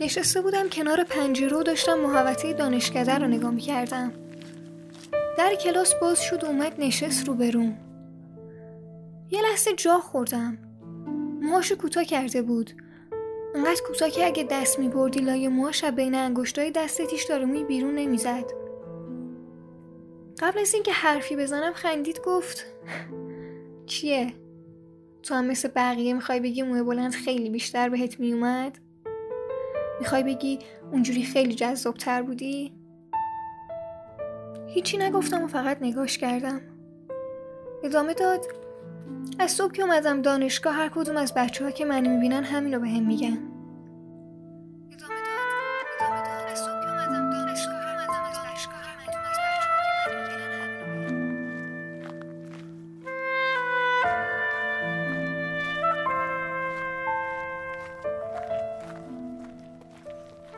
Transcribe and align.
نشسته 0.00 0.40
بودم 0.40 0.68
کنار 0.68 1.04
پنجره 1.04 1.56
و 1.56 1.62
داشتم 1.62 1.98
محوطه 1.98 2.52
دانشکده 2.52 3.18
رو 3.18 3.26
نگاه 3.26 3.56
کردم 3.56 4.12
در 5.38 5.54
کلاس 5.54 5.94
باز 5.94 6.22
شد 6.22 6.44
و 6.44 6.46
اومد 6.46 6.74
نشست 6.78 7.28
رو 7.28 7.34
بروم 7.34 7.78
یه 9.30 9.42
لحظه 9.42 9.72
جا 9.76 9.98
خوردم. 9.98 10.58
موهاشو 11.42 11.76
کوتاه 11.76 12.04
کرده 12.04 12.42
بود. 12.42 12.70
انقدر 13.54 13.80
کوتاه 13.86 14.10
که 14.10 14.26
اگه 14.26 14.46
دست 14.50 14.78
می 14.78 14.88
بردی 14.88 15.20
لای 15.20 15.48
موهاش 15.48 15.84
بین 15.84 16.14
انگشتای 16.14 16.70
دستتیش 16.70 17.24
داره 17.24 17.64
بیرون 17.64 17.94
نمی‌زد. 17.94 18.44
قبل 20.40 20.58
از 20.60 20.74
اینکه 20.74 20.92
حرفی 20.92 21.36
بزنم 21.36 21.72
خندید 21.72 22.20
گفت 22.24 22.66
چیه؟ 23.86 24.32
تو 25.22 25.34
هم 25.34 25.44
مثل 25.44 25.68
بقیه 25.68 26.14
می‌خوای 26.14 26.40
بگی 26.40 26.62
موه 26.62 26.82
بلند 26.82 27.12
خیلی 27.12 27.50
بیشتر 27.50 27.88
بهت 27.88 28.20
میومد؟ 28.20 28.78
می‌خوای 30.00 30.22
بگی 30.22 30.58
اونجوری 30.92 31.22
خیلی 31.22 31.54
جذابتر 31.54 32.22
بودی؟ 32.22 32.72
هیچی 34.66 34.98
نگفتم 34.98 35.44
و 35.44 35.46
فقط 35.46 35.78
نگاش 35.80 36.18
کردم 36.18 36.60
ادامه 37.84 38.14
داد 38.14 38.46
از 39.38 39.50
صبح 39.50 39.72
که 39.72 39.82
اومدم 39.82 40.22
دانشگاه 40.22 40.74
هر 40.74 40.88
کدوم 40.88 41.16
از 41.16 41.34
بچه 41.34 41.64
ها 41.64 41.70
که 41.70 41.84
منو 41.84 42.10
می‌بینن 42.10 42.44
همینو 42.44 42.80
به 42.80 42.88
هم 42.88 43.06
میگن 43.06 43.49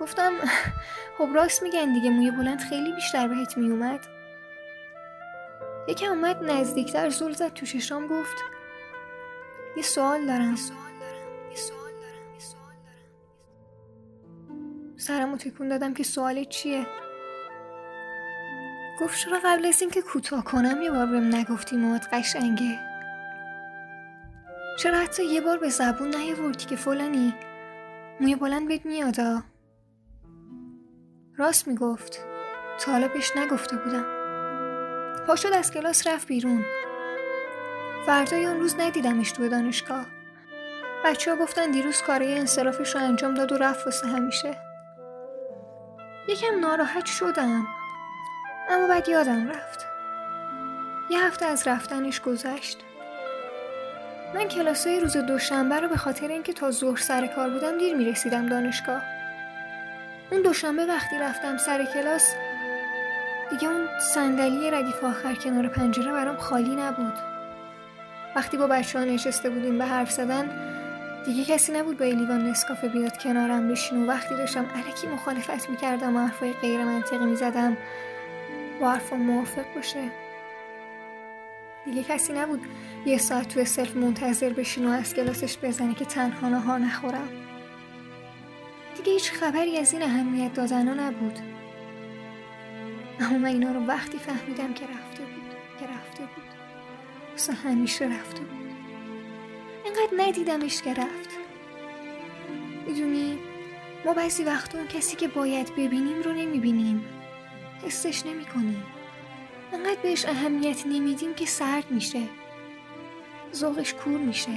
گفتم 0.00 0.32
خب 1.18 1.28
راست 1.34 1.62
میگن 1.62 1.92
دیگه 1.92 2.10
موی 2.10 2.30
بلند 2.30 2.60
خیلی 2.60 2.92
بیشتر 2.92 3.28
بهت 3.28 3.58
میومد. 3.58 4.00
یکم 5.88 6.08
اومد 6.08 6.44
نزدیکتر 6.44 7.08
زول 7.08 7.32
زد 7.32 7.52
تو 7.52 7.66
ششام 7.66 8.06
گفت 8.06 8.36
یه 9.76 9.82
سوال 9.82 10.26
دارم. 10.26 10.56
سرمو 14.96 15.36
تکون 15.36 15.68
دادم 15.68 15.94
که 15.94 16.02
سوال 16.02 16.44
چیه؟ 16.44 16.86
گفت 19.00 19.18
چرا 19.18 19.38
قبل 19.44 19.66
از 19.66 19.80
اینکه 19.80 20.02
کوتاه 20.02 20.44
کنم 20.44 20.82
یه 20.82 20.90
بار 20.90 21.06
بهم 21.06 21.34
نگفتی 21.34 21.76
مواد 21.76 22.00
قشنگه؟ 22.12 22.78
چرا 24.78 24.98
حتی 24.98 25.24
یه 25.24 25.40
بار 25.40 25.58
به 25.58 25.68
زبون 25.68 26.14
نیاوردی 26.14 26.64
که 26.64 26.76
فلانی؟ 26.76 27.34
موی 28.20 28.36
بلند 28.36 28.68
بهت 28.68 28.86
میادا 28.86 29.42
راست 31.36 31.68
می‌گفت. 31.68 32.24
تا 32.80 32.92
حالا 32.92 33.08
پیش 33.08 33.36
نگفته 33.36 33.76
بودم. 33.76 34.04
پاشد 35.26 35.52
از 35.52 35.70
کلاس 35.70 36.06
رفت 36.06 36.28
بیرون. 36.28 36.64
فردای 38.06 38.46
اون 38.46 38.60
روز 38.60 38.80
ندیدمش 38.80 39.32
توی 39.32 39.48
دانشگاه. 39.48 40.04
بچه 41.04 41.30
ها 41.30 41.36
گفتن 41.36 41.70
دیروز 41.70 42.02
کاری 42.02 42.34
انصرافش 42.34 42.94
رو 42.94 43.00
انجام 43.00 43.34
داد 43.34 43.52
و 43.52 43.56
رفت 43.56 43.86
واسه 43.86 44.06
همیشه. 44.06 44.56
یکم 46.28 46.60
ناراحت 46.60 47.06
شدم. 47.06 47.66
اما 48.70 48.88
بعد 48.88 49.08
یادم 49.08 49.50
رفت. 49.50 49.86
یه 51.10 51.26
هفته 51.26 51.46
از 51.46 51.68
رفتنش 51.68 52.20
گذشت. 52.20 52.78
من 54.34 54.48
کلاسای 54.48 55.00
روز 55.00 55.16
دوشنبه 55.16 55.80
رو 55.80 55.88
به 55.88 55.96
خاطر 55.96 56.28
اینکه 56.28 56.52
تا 56.52 56.70
ظهر 56.70 56.98
سر 56.98 57.26
کار 57.26 57.50
بودم 57.50 57.78
دیر 57.78 57.96
می‌رسیدم 57.96 58.46
دانشگاه. 58.46 59.02
اون 60.32 60.42
دوشنبه 60.42 60.86
وقتی 60.86 61.18
رفتم 61.18 61.56
سر 61.56 61.84
کلاس 61.84 62.34
دیگه 63.50 63.68
اون 63.68 63.88
صندلی 64.14 64.70
ردیف 64.70 65.04
آخر 65.04 65.34
کنار 65.34 65.68
پنجره 65.68 66.12
برام 66.12 66.36
خالی 66.36 66.76
نبود. 66.76 67.12
وقتی 68.36 68.56
با 68.56 68.66
بچه 68.66 68.98
ها 68.98 69.04
نشسته 69.04 69.50
بودیم 69.50 69.78
به 69.78 69.84
حرف 69.84 70.10
زدن 70.10 70.50
دیگه 71.24 71.44
کسی 71.44 71.72
نبود 71.72 71.98
با 71.98 72.04
لیوان 72.04 72.46
نسکافه 72.48 72.88
بیاد 72.88 73.18
کنارم 73.18 73.68
بشین 73.68 74.02
و 74.02 74.06
وقتی 74.06 74.36
داشتم 74.36 74.66
علکی 74.74 75.06
مخالفت 75.06 75.70
می‌کردم 75.70 76.16
و 76.16 76.20
حرفای 76.20 76.52
غیر 76.52 76.84
منطقی 76.84 77.24
می‌زدم 77.24 77.76
با 78.80 78.90
حرفا 78.90 79.16
موافق 79.16 79.74
باشه. 79.74 80.10
دیگه 81.84 82.02
کسی 82.02 82.32
نبود 82.32 82.60
یه 83.06 83.18
ساعت 83.18 83.48
توی 83.48 83.64
سلف 83.64 83.96
منتظر 83.96 84.52
بشین 84.52 84.86
و 84.86 84.90
از 84.90 85.14
کلاسش 85.14 85.58
بزنه 85.62 85.94
که 85.94 86.04
تنها 86.04 86.48
نهار 86.48 86.78
نخورم. 86.78 87.28
دیگه 88.96 89.12
هیچ 89.12 89.32
خبری 89.32 89.78
از 89.78 89.92
این 89.92 90.02
اهمیت 90.02 90.54
دادن 90.54 91.00
نبود. 91.00 91.38
اما 93.20 93.38
من 93.38 93.48
اینا 93.48 93.72
رو 93.72 93.80
وقتی 93.86 94.18
فهمیدم 94.18 94.74
که 94.74 94.84
رفته 94.84 95.22
بود 95.22 95.56
که 95.80 95.86
رفته 95.86 96.20
بود. 96.20 96.44
واسه 97.30 97.52
همیشه 97.52 98.04
رفته 98.04 98.40
بود. 98.40 98.72
اینقدر 99.84 100.28
ندیدمش 100.28 100.82
که 100.82 100.94
رفت. 100.94 101.30
می‌دونی 102.86 103.38
ما 104.04 104.12
بعضی 104.12 104.44
وقتا 104.44 104.78
اون 104.78 104.88
کسی 104.88 105.16
که 105.16 105.28
باید 105.28 105.72
ببینیم 105.72 106.22
رو 106.22 106.32
نمی‌بینیم. 106.32 107.04
حسش 107.86 108.26
نمی 108.26 108.44
کنیم 108.44 108.82
انقدر 109.72 110.02
بهش 110.02 110.24
اهمیت 110.24 110.86
نمیدیم 110.86 111.34
که 111.34 111.46
سرد 111.46 111.90
میشه. 111.90 112.22
ذوقش 113.54 113.94
کور 113.94 114.18
میشه. 114.18 114.52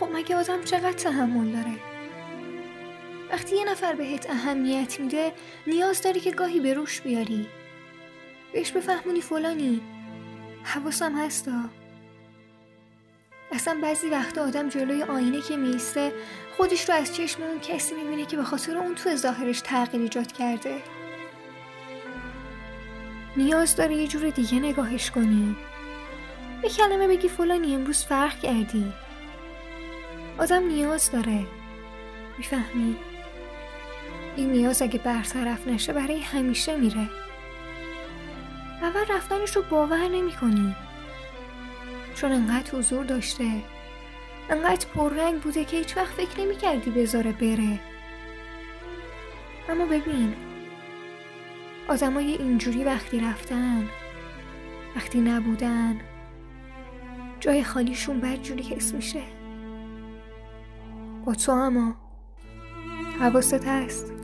خب 0.00 0.08
مگه 0.14 0.36
آدم 0.36 0.62
چقدر 0.64 0.92
تحمل 0.92 1.52
داره؟ 1.52 1.95
وقتی 3.30 3.56
یه 3.56 3.64
نفر 3.64 3.92
بهت 3.92 4.30
اهمیت 4.30 5.00
میده 5.00 5.32
نیاز 5.66 6.02
داری 6.02 6.20
که 6.20 6.30
گاهی 6.30 6.60
به 6.60 6.74
روش 6.74 7.00
بیاری. 7.00 7.46
بهش 8.52 8.70
بفهمونی 8.70 9.20
فلانی. 9.20 9.80
حواسم 10.64 11.18
هستا. 11.18 11.60
اصلا 13.52 13.78
بعضی 13.82 14.08
وقتا 14.08 14.42
آدم 14.42 14.68
جلوی 14.68 15.02
آینه 15.02 15.40
که 15.40 15.56
میسته 15.56 16.12
خودش 16.56 16.88
رو 16.88 16.94
از 16.94 17.16
چشم 17.16 17.42
اون 17.42 17.60
کسی 17.60 17.94
می‌بینه 17.94 18.26
که 18.26 18.36
به 18.36 18.44
خاطر 18.44 18.78
اون 18.78 18.94
تو 18.94 19.16
ظاهرش 19.16 19.60
تغییر 19.60 20.02
ایجاد 20.02 20.32
کرده. 20.32 20.82
نیاز 23.36 23.76
داری 23.76 23.94
یه 23.94 24.06
جور 24.06 24.30
دیگه 24.30 24.58
نگاهش 24.58 25.10
کنی. 25.10 25.56
یه 26.62 26.70
کلمه 26.70 27.08
بگی 27.08 27.28
فلانی 27.28 27.74
امروز 27.74 28.04
فرق 28.04 28.40
کردی. 28.40 28.92
آدم 30.38 30.66
نیاز 30.66 31.10
داره. 31.10 31.46
می‌فهمی؟ 32.38 32.96
این 34.36 34.50
نیاز 34.50 34.82
اگه 34.82 34.98
برطرف 34.98 35.68
نشه 35.68 35.92
برای 35.92 36.20
همیشه 36.20 36.76
میره. 36.76 37.08
اول 38.82 39.04
رفتنش 39.16 39.56
رو 39.56 39.62
باور 39.62 40.08
نمی 40.08 40.32
کنی 40.32 40.76
چون 42.14 42.32
انقدر 42.32 42.78
حضور 42.78 43.04
داشته 43.04 43.62
انقدر 44.50 44.86
پررنگ 44.94 45.40
بوده 45.40 45.64
که 45.64 45.76
هیچ 45.76 45.96
وقت 45.96 46.12
فکر 46.12 46.40
نمی 46.40 46.56
کردی 46.56 46.90
بذاره 46.90 47.32
بره. 47.32 47.80
اما 49.68 49.86
ببین 49.86 50.34
آدمای 51.88 52.32
اینجوری 52.32 52.84
وقتی 52.84 53.20
رفتن 53.20 53.88
وقتی 54.96 55.20
نبودن 55.20 56.00
جای 57.40 57.64
خالیشون 57.64 58.20
بدجوری 58.20 58.62
حس 58.62 58.94
میشه. 58.94 59.22
با 61.24 61.34
تو 61.34 61.52
اما 61.52 61.94
حواست 63.20 63.66
هست. 63.66 64.15